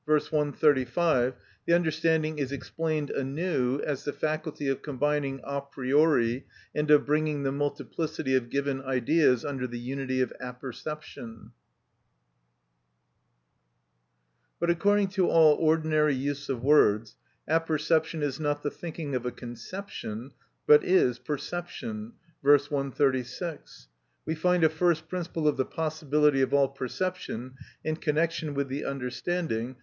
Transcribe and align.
p. 0.03 0.11
135, 0.13 1.35
the 1.67 1.73
understanding 1.73 2.39
is 2.39 2.51
explained 2.51 3.11
anew 3.11 3.79
as 3.85 4.03
the 4.03 4.11
faculty 4.11 4.67
of 4.67 4.81
combining 4.81 5.39
a 5.43 5.61
priori, 5.61 6.43
and 6.73 6.89
of 6.89 7.05
bringing 7.05 7.43
the 7.43 7.51
multiplicity 7.51 8.33
of 8.35 8.49
given 8.49 8.81
ideas 8.81 9.45
under 9.45 9.67
the 9.67 9.77
unity 9.77 10.19
of 10.19 10.33
apperception; 10.41 11.51
but 14.59 14.71
according 14.71 15.07
to 15.07 15.29
all 15.29 15.53
ordinary 15.57 16.15
use 16.15 16.49
of 16.49 16.63
words, 16.63 17.15
apperception 17.47 18.23
is 18.23 18.39
not 18.39 18.63
the 18.63 18.71
thinking 18.71 19.13
of 19.13 19.23
a 19.27 19.31
conception, 19.31 20.31
but 20.65 20.83
is 20.83 21.19
perception. 21.19 22.13
V. 22.43 22.57
p. 22.57 22.63
136, 22.73 23.87
we 24.25 24.33
find 24.33 24.63
a 24.63 24.69
first 24.69 25.07
principle 25.07 25.47
of 25.47 25.57
the 25.57 25.63
possibility 25.63 26.41
of 26.41 26.55
all 26.55 26.69
perception 26.69 27.53
in 27.83 27.95
connection 27.95 28.55
with 28.55 28.67
the 28.67 28.83
understanding. 28.83 29.75